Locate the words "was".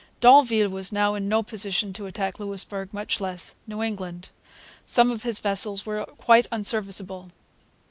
0.71-0.91